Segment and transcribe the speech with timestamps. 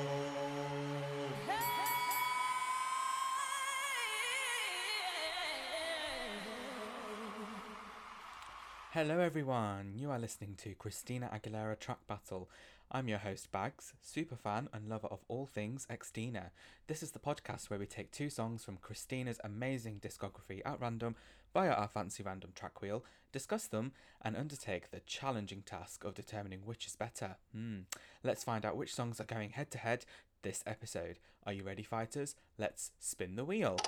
[8.91, 9.95] Hello, everyone.
[9.97, 12.51] You are listening to Christina Aguilera Track Battle.
[12.93, 16.51] I'm your host, Bags, super fan and lover of all things Xtina.
[16.89, 21.17] This is the podcast where we take two songs from Christina's amazing discography at random
[21.55, 26.61] via our fancy random track wheel, discuss them, and undertake the challenging task of determining
[26.67, 27.37] which is better.
[27.53, 27.83] Hmm.
[28.23, 30.05] Let's find out which songs are going head to head
[30.43, 31.19] this episode.
[31.47, 32.35] Are you ready, fighters?
[32.59, 33.79] Let's spin the wheel.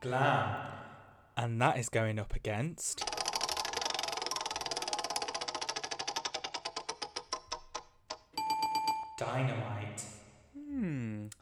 [0.00, 0.56] Glam.
[1.36, 3.04] And that is going up against.
[9.18, 10.11] Dynamite.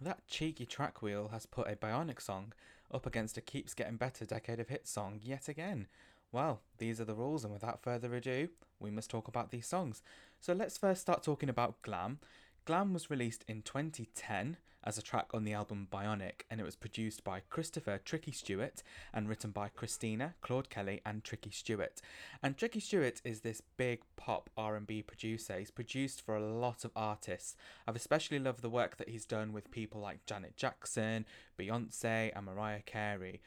[0.03, 2.55] That cheeky track wheel has put a Bionic song
[2.91, 5.89] up against a Keeps Getting Better Decade of Hits song yet again.
[6.33, 8.49] Well, these are the rules, and without further ado,
[8.79, 10.03] we must talk about these songs.
[10.41, 12.19] So let's first start talking about Glam.
[12.65, 16.77] Glam was released in 2010 as a track on the album Bionic, and it was
[16.77, 22.01] produced by Christopher Tricky Stewart and written by Christina, Claude Kelly, and Tricky Stewart.
[22.43, 25.59] And Tricky Stewart is this big pop R&B producer.
[25.59, 27.57] He's produced for a lot of artists.
[27.87, 31.27] I've especially loved the work that he's done with people like Janet Jackson,
[31.59, 33.41] Beyonce, and Mariah Carey.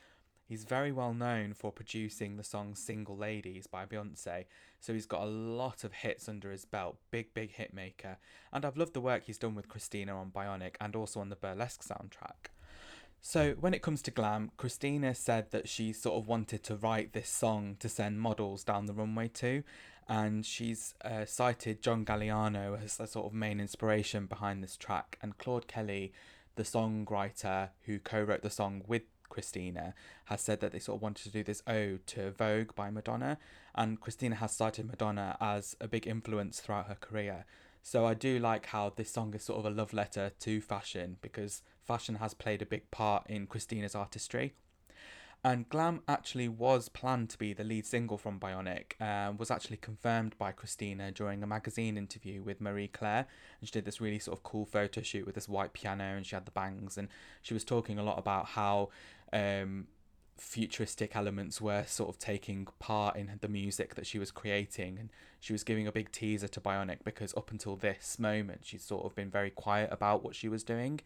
[0.45, 4.45] He's very well known for producing the song Single Ladies by Beyonce,
[4.79, 8.17] so he's got a lot of hits under his belt, big, big hit maker.
[8.51, 11.37] And I've loved the work he's done with Christina on Bionic and also on the
[11.37, 12.51] Burlesque soundtrack.
[13.21, 17.13] So, when it comes to glam, Christina said that she sort of wanted to write
[17.13, 19.63] this song to send models down the runway to,
[20.09, 25.17] and she's uh, cited John Galliano as a sort of main inspiration behind this track,
[25.21, 26.11] and Claude Kelly,
[26.55, 29.03] the songwriter who co wrote the song with
[29.33, 29.95] Christina,
[30.25, 33.39] has said that they sort of wanted to do this ode to Vogue by Madonna,
[33.73, 37.45] and Christina has cited Madonna as a big influence throughout her career.
[37.81, 41.17] So I do like how this song is sort of a love letter to fashion
[41.21, 44.53] because fashion has played a big part in Christina's artistry.
[45.45, 49.75] And Glam actually was planned to be the lead single from Bionic, uh, was actually
[49.75, 53.27] confirmed by Christina during a magazine interview with Marie Claire.
[53.59, 56.25] And she did this really sort of cool photo shoot with this white piano and
[56.25, 56.97] she had the bangs.
[56.97, 57.09] And
[57.41, 58.89] she was talking a lot about how
[59.33, 59.87] um,
[60.37, 65.09] futuristic elements were sort of taking part in the music that she was creating and
[65.39, 69.05] she was giving a big teaser to Bionic because up until this moment she's sort
[69.05, 70.99] of been very quiet about what she was doing.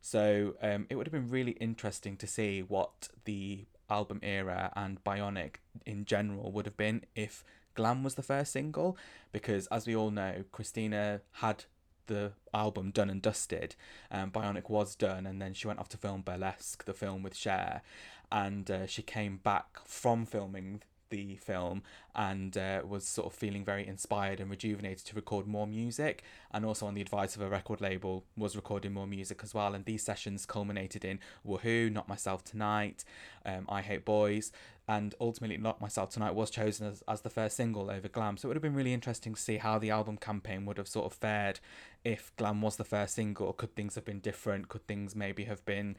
[0.00, 5.02] So um, it would have been really interesting to see what the album era and
[5.04, 5.56] Bionic
[5.86, 8.96] in general would have been if Glam was the first single
[9.32, 11.64] because as we all know Christina had
[12.06, 13.74] the album done and dusted.
[14.10, 17.34] Um, Bionic was done, and then she went off to film Burlesque, the film with
[17.36, 17.82] Cher,
[18.30, 20.82] and uh, she came back from filming
[21.14, 21.82] the film
[22.14, 26.24] and uh, was sort of feeling very inspired and rejuvenated to record more music.
[26.52, 29.74] And also on the advice of a record label was recording more music as well.
[29.74, 33.04] And these sessions culminated in woohoo not myself tonight
[33.46, 34.52] um, i hate boys.
[34.86, 38.36] And ultimately not myself tonight was chosen as, as the first single over glam.
[38.36, 40.88] So it would have been really interesting to see how the album campaign would have
[40.88, 41.60] sort of fared
[42.04, 43.52] if glam was the first single.
[43.54, 44.68] Could things have been different?
[44.68, 45.96] Could things maybe have been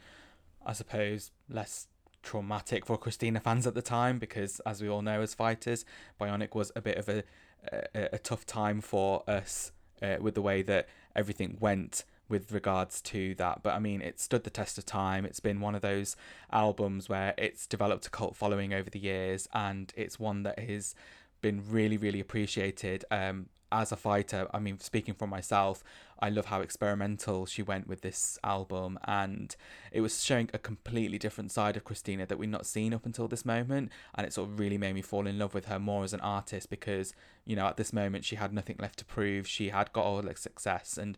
[0.66, 1.88] i suppose less
[2.26, 5.86] traumatic for Christina fans at the time because, as we all know, as fighters,
[6.20, 7.24] Bionic was a bit of a
[7.72, 9.72] a, a tough time for us
[10.02, 13.62] uh, with the way that everything went with regards to that.
[13.64, 15.26] But I mean, it stood the test of time.
[15.26, 16.16] It's been one of those
[16.52, 20.96] albums where it's developed a cult following over the years, and it's one that has
[21.42, 23.06] been really, really appreciated.
[23.12, 25.84] Um, as a fighter, I mean, speaking for myself,
[26.20, 29.56] I love how experimental she went with this album, and
[29.92, 33.28] it was showing a completely different side of Christina that we'd not seen up until
[33.28, 36.04] this moment, and it sort of really made me fall in love with her more
[36.04, 37.14] as an artist because,
[37.46, 39.48] you know, at this moment she had nothing left to prove.
[39.48, 41.18] She had got all the success, and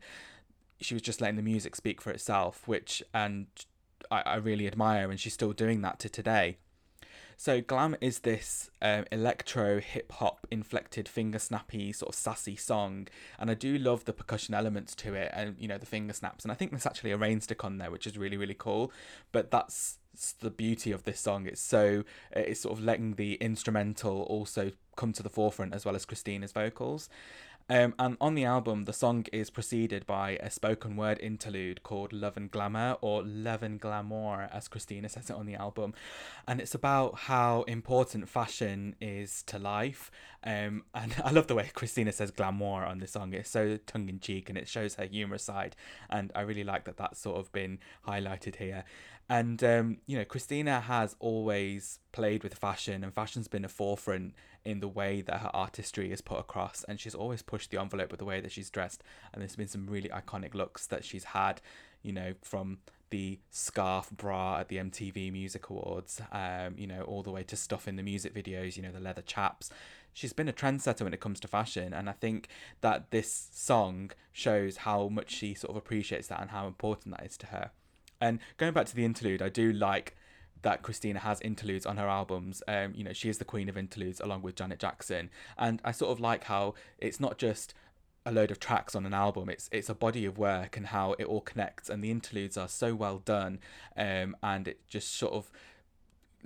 [0.80, 3.48] she was just letting the music speak for itself, which and
[4.10, 6.58] I, I really admire, and she's still doing that to today.
[7.40, 13.08] So Glam is this um, electro hip hop inflected finger snappy sort of sassy song,
[13.38, 16.44] and I do love the percussion elements to it, and you know the finger snaps,
[16.44, 18.92] and I think there's actually a rain stick on there, which is really really cool.
[19.32, 20.00] But that's
[20.40, 21.46] the beauty of this song.
[21.46, 25.96] It's so it's sort of letting the instrumental also come to the forefront as well
[25.96, 27.08] as Christina's vocals.
[27.70, 32.14] Um, and on the album, the song is preceded by a spoken word interlude called
[32.14, 35.94] Love and Glamour, or Love and Glamour, as Christina says it on the album.
[36.48, 40.10] And it's about how important fashion is to life.
[40.46, 43.34] Um, and I love the way Christina says glamour on the song.
[43.34, 45.76] It's so tongue in cheek and it shows her humorous side.
[46.10, 48.86] And I really like that that's sort of been highlighted here.
[49.30, 54.34] And, um, you know, Christina has always played with fashion, and fashion's been a forefront
[54.68, 56.84] in the way that her artistry is put across.
[56.90, 59.02] And she's always pushed the envelope with the way that she's dressed.
[59.32, 61.62] And there's been some really iconic looks that she's had,
[62.04, 62.80] you know, from
[63.10, 67.56] the scarf bra at the MTV Music Awards, um, you know, all the way to
[67.56, 69.70] stuff in the music videos, you know, the leather chaps.
[70.12, 72.50] She's been a trendsetter when it comes to fashion, and I think
[72.82, 77.26] that this song shows how much she sort of appreciates that and how important that
[77.26, 77.72] is to her.
[78.20, 80.18] And going back to the interlude, I do like
[80.62, 82.64] that Christina has interludes on her albums.
[82.68, 85.92] Um, you know, she is the queen of interludes along with Janet Jackson, and I
[85.92, 87.74] sort of like how it's not just
[88.26, 89.50] a load of tracks on an album.
[89.50, 92.68] It's it's a body of work and how it all connects, and the interludes are
[92.68, 93.60] so well done,
[93.96, 95.52] um, and it just sort of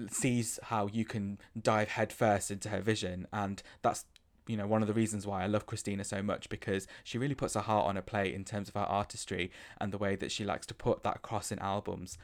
[0.09, 4.05] sees how you can dive headfirst into her vision, and that's
[4.47, 7.35] you know one of the reasons why I love Christina so much because she really
[7.35, 10.31] puts her heart on her plate in terms of her artistry and the way that
[10.31, 12.17] she likes to put that across in albums.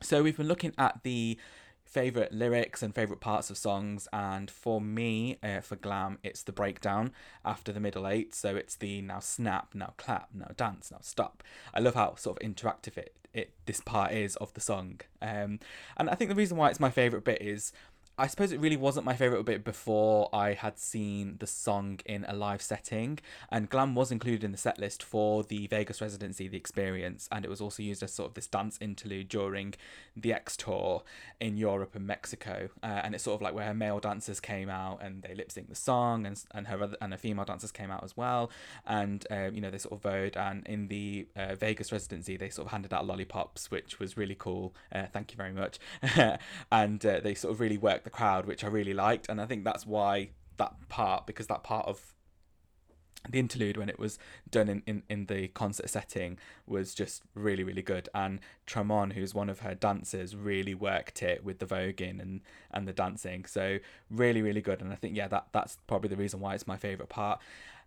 [0.00, 1.38] So we've been looking at the
[1.84, 6.52] favorite lyrics and favorite parts of songs and for me uh, for glam it's the
[6.52, 7.10] breakdown
[7.44, 8.34] after the middle eight.
[8.34, 11.42] So it's the now snap now clap now dance now stop.
[11.74, 15.00] I love how sort of interactive it, it this part is of the song.
[15.22, 15.58] Um
[15.96, 17.72] and i think the reason why it's my favorite bit is
[18.20, 22.24] I suppose it really wasn't my favourite bit before I had seen the song in
[22.26, 26.48] a live setting, and Glam was included in the set list for the Vegas residency,
[26.48, 29.74] the experience, and it was also used as sort of this dance interlude during
[30.16, 31.04] the X tour
[31.38, 34.68] in Europe and Mexico, uh, and it's sort of like where her male dancers came
[34.68, 37.70] out and they lip sync the song, and and her other, and her female dancers
[37.70, 38.50] came out as well,
[38.84, 42.50] and uh, you know they sort of voted, and in the uh, Vegas residency they
[42.50, 44.74] sort of handed out lollipops, which was really cool.
[44.92, 45.78] Uh, thank you very much,
[46.72, 49.46] and uh, they sort of really worked the crowd, which I really liked, and I
[49.46, 52.14] think that's why that part because that part of
[53.28, 54.18] the interlude when it was
[54.48, 58.08] done in, in, in the concert setting was just really really good.
[58.14, 62.40] And Tramon who's one of her dancers really worked it with the voguing and
[62.70, 63.44] and the dancing.
[63.44, 63.78] So
[64.10, 64.80] really really good.
[64.80, 67.40] And I think yeah that that's probably the reason why it's my favorite part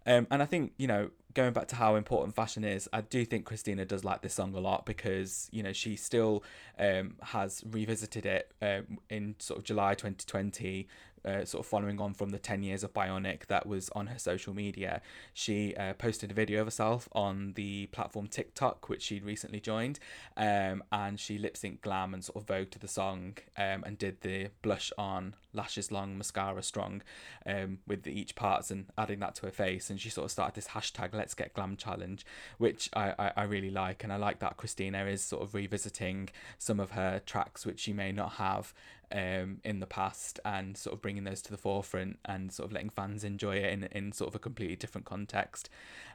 [0.05, 3.23] um, and I think you know going back to how important fashion is, I do
[3.25, 6.43] think Christina does like this song a lot because you know she still
[6.77, 10.87] um, has revisited it um, in sort of July 2020
[11.25, 14.19] uh, sort of following on from the 10 years of Bionic that was on her
[14.19, 15.01] social media,
[15.33, 19.99] she uh, posted a video of herself on the platform TikTok, which she'd recently joined,
[20.37, 23.97] um, and she lip synced glam and sort of vogue to the song um, and
[23.97, 27.01] did the blush on, lashes long, mascara strong
[27.45, 29.89] um, with the, each parts and adding that to her face.
[29.89, 32.25] And she sort of started this hashtag Let's Get Glam challenge,
[32.57, 34.03] which I, I, I really like.
[34.03, 37.93] And I like that Christina is sort of revisiting some of her tracks, which she
[37.93, 38.73] may not have
[39.11, 42.73] um, in the past and sort of bringing those to the forefront and sort of
[42.73, 45.69] letting fans enjoy it in, in sort of a completely different context.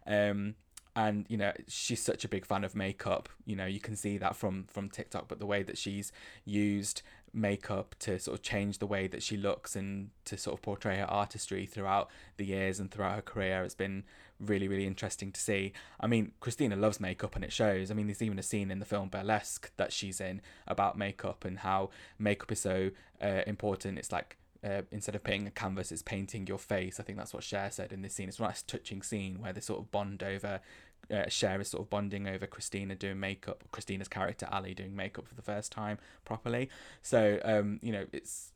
[0.07, 0.55] Um,
[0.97, 4.17] and you know she's such a big fan of makeup you know you can see
[4.17, 6.11] that from from tiktok but the way that she's
[6.47, 7.03] used
[7.37, 10.97] makeup to sort of change the way that she looks and to sort of portray
[10.97, 14.03] her artistry throughout the years and throughout her career it's been
[14.41, 18.07] really really interesting to see i mean christina loves makeup and it shows i mean
[18.07, 21.91] there's even a scene in the film burlesque that she's in about makeup and how
[22.19, 22.91] makeup is so
[23.23, 26.99] uh, important it's like uh, instead of painting a canvas, it's painting your face.
[26.99, 28.29] I think that's what Cher said in this scene.
[28.29, 30.61] It's a nice touching scene where they sort of bond over.
[31.11, 35.35] Uh, is sort of bonding over Christina doing makeup, Christina's character Ali doing makeup for
[35.35, 36.69] the first time properly.
[37.03, 38.53] So um, you know, it's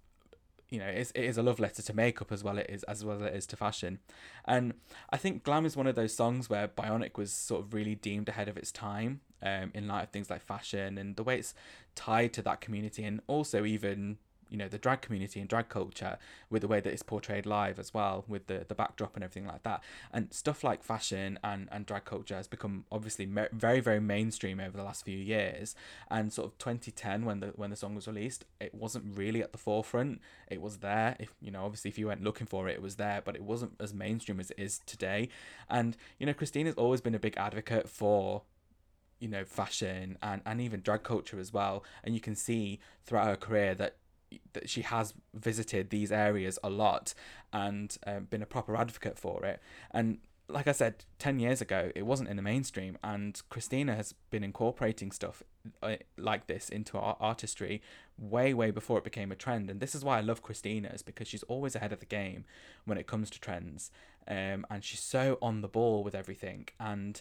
[0.71, 3.05] you know it's, it is a love letter to makeup as well it is as
[3.05, 3.99] well as it is to fashion
[4.45, 4.73] and
[5.11, 8.29] i think glam is one of those songs where bionic was sort of really deemed
[8.29, 11.55] ahead of its time um, in light of things like fashion and the way it's
[11.95, 14.19] tied to that community and also even
[14.51, 16.19] you know the drag community and drag culture
[16.51, 19.47] with the way that it's portrayed live as well with the the backdrop and everything
[19.47, 19.83] like that.
[20.13, 24.77] And stuff like fashion and and drag culture has become obviously very very mainstream over
[24.77, 25.75] the last few years.
[26.11, 29.53] And sort of 2010 when the when the song was released it wasn't really at
[29.53, 30.21] the forefront.
[30.49, 31.17] It was there.
[31.19, 33.43] If you know obviously if you went looking for it it was there but it
[33.43, 35.29] wasn't as mainstream as it is today.
[35.69, 38.43] And you know Christina's always been a big advocate for
[39.21, 41.85] you know fashion and and even drag culture as well.
[42.03, 43.97] And you can see throughout her career that
[44.53, 47.15] that she has visited these areas a lot
[47.53, 49.61] and um, been a proper advocate for it.
[49.91, 50.19] And
[50.49, 54.43] like I said, 10 years ago, it wasn't in the mainstream, and Christina has been
[54.43, 55.43] incorporating stuff
[55.83, 57.81] uh, like this into our artistry
[58.19, 59.71] way, way before it became a trend.
[59.71, 62.45] And this is why I love Christina, is because she's always ahead of the game
[62.85, 63.91] when it comes to trends.
[64.29, 66.69] um, and she's so on the ball with everything.
[66.79, 67.21] And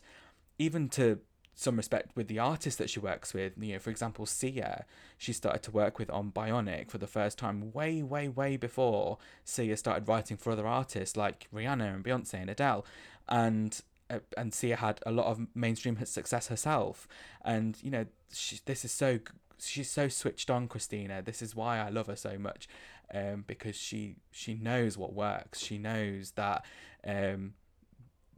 [0.58, 1.20] even to
[1.60, 4.86] some respect with the artist that she works with, you know, for example, Sia,
[5.18, 9.18] she started to work with on Bionic for the first time way, way, way before
[9.44, 12.86] Sia started writing for other artists like Rihanna and Beyonce and Adele.
[13.28, 13.78] And
[14.10, 17.10] uh, and Sia had a lot of mainstream success herself.
[17.44, 19.20] And you know, she, this is so
[19.60, 21.22] she's so switched on, Christina.
[21.22, 22.70] This is why I love her so much,
[23.14, 25.60] um, because she she knows what works.
[25.60, 26.64] She knows that
[27.06, 27.56] um,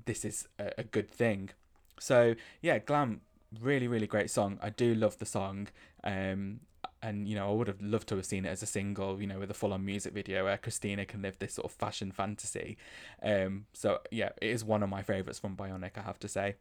[0.05, 1.51] this is a, a good thing.
[2.01, 3.21] So yeah, Glam,
[3.59, 4.59] really really great song.
[4.61, 5.67] I do love the song.
[6.03, 6.61] Um,
[7.03, 9.27] and you know I would have loved to have seen it as a single, you
[9.27, 12.77] know, with a full-on music video where Christina can live this sort of fashion fantasy.
[13.23, 16.55] Um, so yeah, it is one of my favourites from Bionic, I have to say.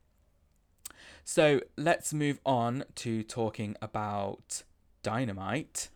[1.25, 4.63] So let's move on to talking about
[5.03, 5.89] Dynamite.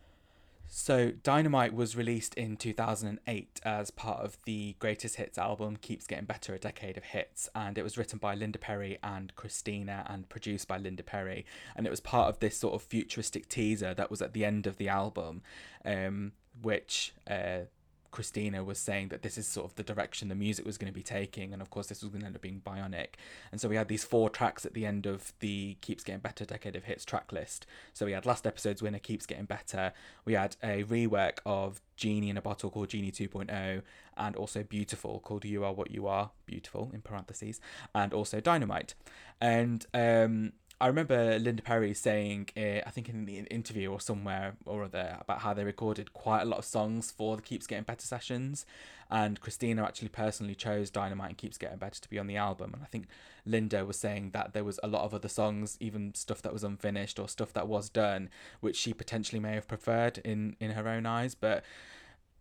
[0.77, 6.25] So, Dynamite was released in 2008 as part of the Greatest Hits album Keeps Getting
[6.25, 10.29] Better A Decade of Hits, and it was written by Linda Perry and Christina and
[10.29, 11.47] produced by Linda Perry.
[11.77, 14.67] And it was part of this sort of futuristic teaser that was at the end
[14.67, 15.43] of the album,
[15.85, 17.67] um, which uh,
[18.15, 20.95] Christina was saying that this is sort of the direction the music was going to
[20.95, 23.15] be taking, and of course, this was going to end up being bionic.
[23.51, 26.45] And so we had these four tracks at the end of the Keeps Getting Better
[26.45, 27.67] Decade of Hits track list.
[27.93, 29.93] So we had last episode's winner, Keeps Getting Better.
[30.25, 33.83] We had a rework of Genie in a Bottle called Genie 2.0,
[34.17, 37.61] and also Beautiful called You Are What You Are, Beautiful in parentheses,
[37.97, 38.95] and also Dynamite.
[39.41, 44.57] And um, I remember Linda Perry saying, uh, I think in the interview or somewhere
[44.67, 47.85] or other, about how they recorded quite a lot of songs for the Keeps Getting
[47.85, 48.67] Better sessions.
[49.11, 52.73] And Christina actually personally chose Dynamite and Keeps Getting Better to be on the album.
[52.75, 53.07] And I think
[53.47, 56.65] Linda was saying that there was a lot of other songs, even stuff that was
[56.65, 58.29] unfinished or stuff that was done,
[58.61, 61.35] which she potentially may have preferred in, in her own eyes.
[61.35, 61.65] But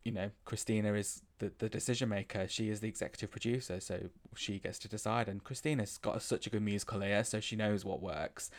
[0.03, 2.47] you know, Christina is the, the decision maker.
[2.47, 5.27] She is the executive producer, so she gets to decide.
[5.27, 8.51] And Christina's got such a good musical ear, so she knows what works.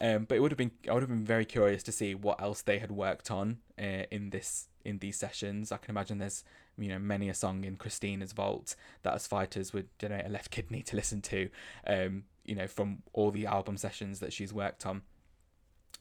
[0.00, 2.40] Um, but it would have been I would have been very curious to see what
[2.40, 5.70] else they had worked on uh, in this in these sessions.
[5.70, 6.44] I can imagine there's
[6.76, 10.50] you know many a song in Christina's vault that as fighters would donate a left
[10.50, 11.48] kidney to listen to.
[11.86, 15.02] Um, you know from all the album sessions that she's worked on.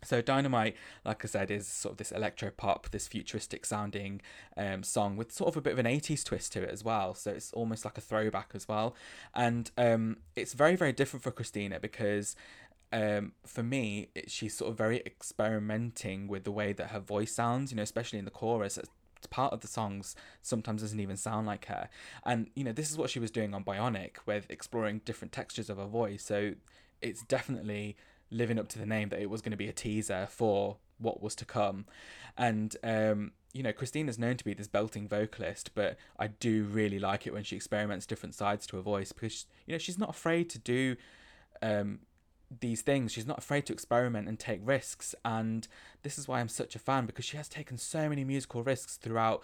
[0.03, 4.21] So Dynamite, like I said, is sort of this electro pop, this futuristic sounding
[4.55, 7.15] um, song with sort of a bit of an 80s twist to it as well.
[7.15, 8.95] So it's almost like a throwback as well.
[9.33, 12.35] And um, it's very, very different for Christina because
[12.91, 17.33] um, for me, it, she's sort of very experimenting with the way that her voice
[17.33, 18.77] sounds, you know, especially in the chorus.
[19.31, 21.89] Part of the songs sometimes doesn't even sound like her.
[22.23, 25.71] And, you know, this is what she was doing on Bionic with exploring different textures
[25.71, 26.23] of her voice.
[26.23, 26.53] So
[27.01, 27.97] it's definitely
[28.29, 31.21] living up to the name that it was going to be a teaser for what
[31.21, 31.85] was to come.
[32.37, 36.99] And um, you know, Christina's known to be this belting vocalist, but I do really
[36.99, 40.09] like it when she experiments different sides to her voice because you know she's not
[40.09, 40.95] afraid to do
[41.61, 41.99] um,
[42.59, 43.11] these things.
[43.11, 45.67] She's not afraid to experiment and take risks, and
[46.03, 48.97] this is why I'm such a fan because she has taken so many musical risks
[48.97, 49.41] throughout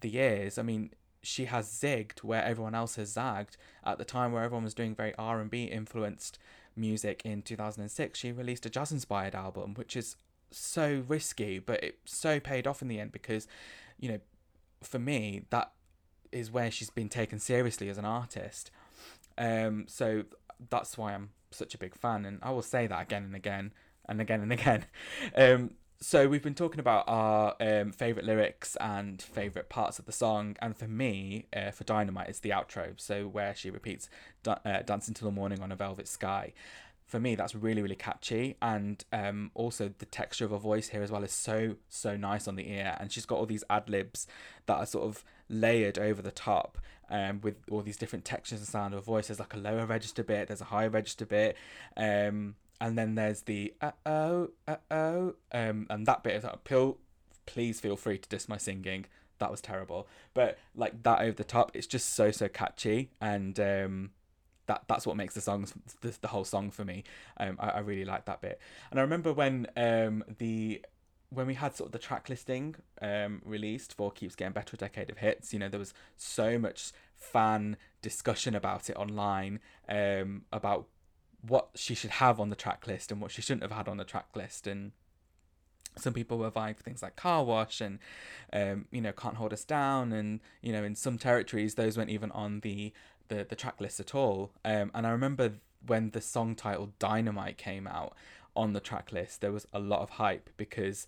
[0.00, 0.58] the years.
[0.58, 0.90] I mean,
[1.22, 4.94] she has zigged where everyone else has zagged at the time where everyone was doing
[4.94, 6.38] very R and B influenced
[6.76, 10.16] music in 2006, she released a jazz inspired album, which is
[10.50, 13.46] so risky, but it so paid off in the end because,
[13.98, 14.20] you know,
[14.82, 15.72] for me, that
[16.32, 18.70] is where she's been taken seriously as an artist.
[19.38, 20.24] Um, so
[20.70, 23.72] that's why I'm such a big fan, and I will say that again and again
[24.06, 24.84] and again and again.
[25.36, 25.70] Um,
[26.04, 30.54] so we've been talking about our um, favorite lyrics and favorite parts of the song,
[30.60, 32.92] and for me, uh, for Dynamite, it's the outro.
[33.00, 34.10] So where she repeats
[34.46, 36.52] uh, "Dancing till the morning on a velvet sky."
[37.06, 41.02] For me, that's really really catchy, and um, also the texture of her voice here
[41.02, 43.88] as well is so so nice on the ear, and she's got all these ad
[43.88, 44.26] libs
[44.66, 46.76] that are sort of layered over the top.
[47.10, 49.86] Um, with all these different textures and sound of her voice, there's like a lower
[49.86, 51.54] register bit, there's a higher register bit,
[51.98, 56.64] um, and then there's the uh oh, uh oh, um, and that bit is like,
[56.64, 56.98] Pill,
[57.46, 59.06] please feel free to diss my singing.
[59.38, 63.58] That was terrible, but like that over the top, it's just so so catchy, and
[63.58, 64.10] um,
[64.66, 67.04] that that's what makes the songs the, the whole song for me.
[67.38, 70.82] Um, I, I really like that bit, and I remember when um the
[71.30, 74.76] when we had sort of the track listing um released for keeps getting better a
[74.76, 80.42] decade of hits you know there was so much fan discussion about it online um
[80.52, 80.86] about
[81.46, 83.96] what she should have on the track list and what she shouldn't have had on
[83.96, 84.66] the track list.
[84.66, 84.92] And
[85.96, 87.98] some people were vying for things like car wash and
[88.52, 90.12] um, you know can't hold us down.
[90.12, 92.92] And you know in some territories those weren't even on the
[93.28, 94.52] the, the track list at all.
[94.64, 95.54] Um, and i remember
[95.86, 98.14] when the song titled dynamite came out
[98.56, 101.06] on the track list there was a lot of hype because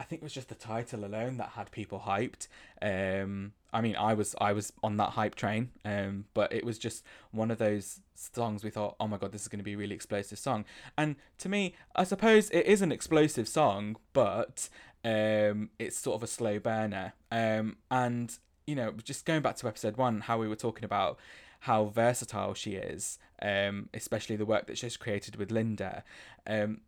[0.00, 2.48] i think it was just the title alone that had people hyped.
[2.82, 6.78] Um, I mean, I was I was on that hype train, um, but it was
[6.78, 9.74] just one of those songs we thought, oh my god, this is going to be
[9.74, 10.64] a really explosive song.
[10.96, 14.68] And to me, I suppose it is an explosive song, but
[15.04, 17.14] um, it's sort of a slow burner.
[17.32, 21.18] Um, and you know, just going back to episode one, how we were talking about
[21.60, 26.04] how versatile she is, um, especially the work that she's created with Linda.
[26.46, 26.82] Um,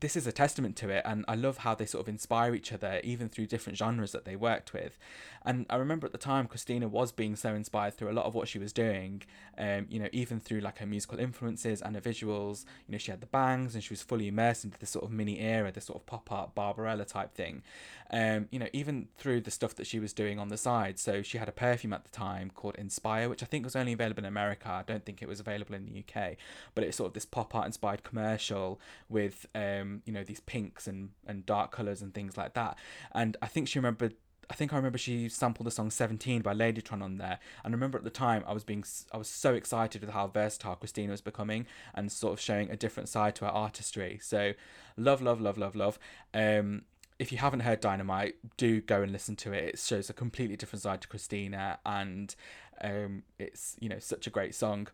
[0.00, 2.72] this is a testament to it and i love how they sort of inspire each
[2.72, 4.98] other even through different genres that they worked with.
[5.44, 8.34] And i remember at the time christina was being so inspired through a lot of
[8.34, 9.22] what she was doing
[9.58, 12.64] um, you know even through like her musical influences and her visuals.
[12.86, 15.10] You know she had the bangs and she was fully immersed into this sort of
[15.10, 17.62] mini era this sort of pop art barbarella type thing.
[18.10, 20.98] Um, you know even through the stuff that she was doing on the side.
[20.98, 23.92] So she had a perfume at the time called inspire which i think was only
[23.92, 24.70] available in america.
[24.70, 26.36] I don't think it was available in the uk
[26.74, 30.40] but it's sort of this pop art inspired commercial with um, um, you know these
[30.40, 32.76] pinks and and dark colors and things like that.
[33.12, 34.14] And I think she remembered.
[34.50, 37.38] I think I remember she sampled the song 17 by Ladytron on there.
[37.62, 40.26] And I remember at the time I was being I was so excited with how
[40.26, 44.18] versatile Christina was becoming and sort of showing a different side to her artistry.
[44.22, 44.54] So
[44.96, 45.98] love, love, love, love, love.
[46.32, 46.84] Um,
[47.18, 49.64] if you haven't heard Dynamite, do go and listen to it.
[49.64, 52.34] It shows a completely different side to Christina and
[52.80, 54.88] um, it's, you know, such a great song.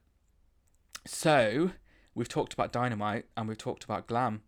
[1.06, 1.72] So,
[2.14, 4.42] we've talked about Dynamite and we've talked about Glam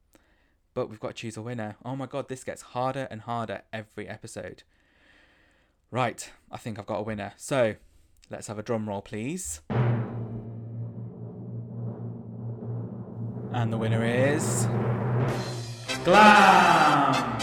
[0.77, 1.77] but we've got to choose a winner.
[1.87, 4.63] Oh my god, this gets harder and harder every episode.
[5.91, 7.33] Right, I think I've got a winner.
[7.39, 7.77] So,
[8.29, 9.63] let's have a drum roll, please.
[13.55, 14.67] And the winner is.
[16.05, 17.39] Glam!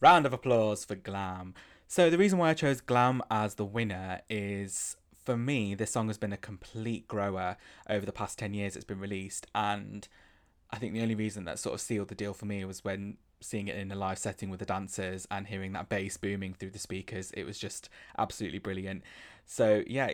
[0.00, 1.52] Round of applause for Glam.
[1.86, 6.08] So, the reason why I chose Glam as the winner is for me, this song
[6.08, 7.56] has been a complete grower
[7.88, 9.46] over the past 10 years it's been released.
[9.54, 10.06] And
[10.70, 13.16] I think the only reason that sort of sealed the deal for me was when
[13.40, 16.70] seeing it in a live setting with the dancers and hearing that bass booming through
[16.70, 17.30] the speakers.
[17.32, 19.02] It was just absolutely brilliant.
[19.46, 20.12] So, yeah,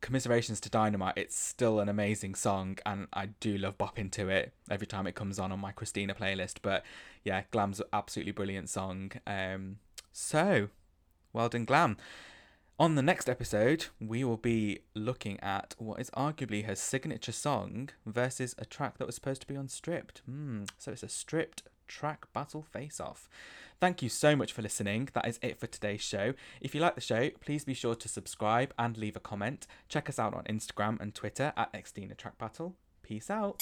[0.00, 1.14] commiserations to Dynamite.
[1.16, 5.14] It's still an amazing song, and I do love bopping to it every time it
[5.14, 6.58] comes on on my Christina playlist.
[6.62, 6.84] But
[7.24, 9.12] yeah, Glam's absolutely brilliant song.
[9.26, 9.78] Um,
[10.12, 10.68] so,
[11.32, 11.96] well done, Glam.
[12.80, 17.88] On the next episode, we will be looking at what is arguably her signature song
[18.06, 20.22] versus a track that was supposed to be on Stripped.
[20.30, 23.28] Mm, so it's a stripped track battle face off.
[23.80, 25.08] Thank you so much for listening.
[25.14, 26.34] That is it for today's show.
[26.60, 29.66] If you like the show, please be sure to subscribe and leave a comment.
[29.88, 32.76] Check us out on Instagram and Twitter at Xtina Track Battle.
[33.02, 33.60] Peace out.